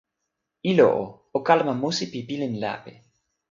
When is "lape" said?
2.63-2.93